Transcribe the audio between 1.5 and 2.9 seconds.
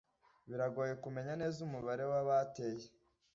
umubare w'abateye